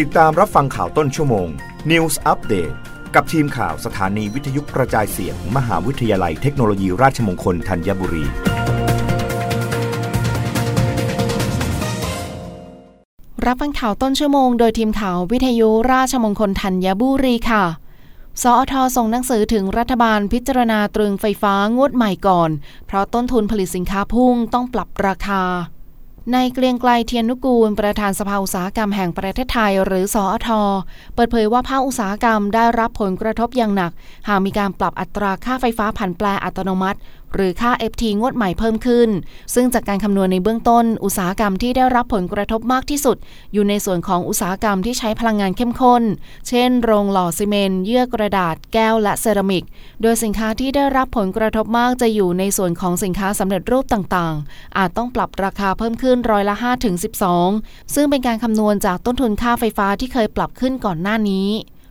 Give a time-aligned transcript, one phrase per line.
[0.00, 1.48] ติดตามรับฟังข่าวต้นชั่วโมง
[1.90, 2.74] News Update
[3.14, 8.24] กับทีมข่าวสถานีวิทยุกระจายเสียงมหาวิทยาลัยเทคโนโลยีราชมงคลธัญบุรี
[13.46, 17.64] รับฟังข่าวต้นชั่วโมงโดยทีมข่าววิทยุราชมงคลธัญบุรีค่ะ
[18.42, 22.50] สอทส่งหนังสือถึงรัฐบาลพิจารณาตรึงไฟฟ้างวดใหม่ก่อน
[22.86, 25.42] เพราะต้นทุนผลิตสินค้าพุ่งต้องปรับราคา
[26.30, 30.62] ในเกรียงไกลเทียนนุกูล ประธานสภาอุตสาหกรรมแห่งประเทศไทย หรือส.อ.ท.
[31.14, 33.92] เปิดเผยว่าภาคอุตสาหกรรมได้รับผลกระทบอย่างหนัก
[34.28, 36.98] หากมีการปรับอัตราค่าไฟฟ้าผันแปรอัตโนมัติ
[37.34, 39.08] หรือค่า FT งวดใหม่เพิ่มขึ้น
[39.54, 43.16] ซึ่งจากการคำนวณในเบื้องต้น อุตสาหกรรมที่ได้รับผลกระทบมากที่สุด
[43.52, 46.02] อยู่ในส่วนของอุตสาหกรรมที่ใช้พลังงานเข้มข้น
[46.48, 49.64] เช่น โรงหล่อซีเมนต์เยื่อกระดาษ แก้วและเซรามิก
[50.02, 56.94] โดยสินค้าที่ได้รับผลกระทบมากจะอยู่ในส่วนของสินค้าสำเร็จรูปต่างๆ อาจต้องปรับราคาเพิ่มขึ้นร้อยละ5ถึง
[57.44, 61.48] 12 ซึ่งเป็นการคำนวณจากต้นทุนค่าไฟฟ้าที่เคยปรับขึ้นก่อนหน้านี้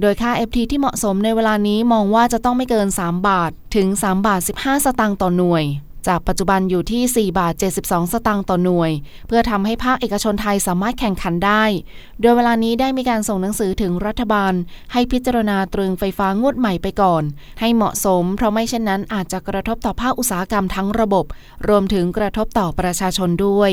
[0.00, 5.64] โดยค่า FT ที่เหมาะสมในเวลานี้มองว่าจะต้องไม่เกิน 3 บาท ถึง 3 บาท 15 สตางค์ต่อหน่วย
[6.06, 8.90] จากปัจจุบันอยู่ที่ 4 บาท 72 สตางค์ต่อหน่วย
[9.26, 11.64] เพื่อทำให้ภาคเอกชนไทยสามารถแข่งขันได้
[12.20, 14.52] โดยเวลานี้ได้มีการส่งหนังสือถึงรัฐบาล
[14.92, 17.22] ให้พิจารณาตรึงไฟฟ้างวดใหม่ไปก่อน
[17.60, 21.24] ให้เหมาะสม เพราะไม่เช่นนั้นอาจจะกระทบต่อภาคอุตสาหกรรมทั้งระบบ
[21.68, 23.72] รวมถึงกระทบต่อประชาชนด้วย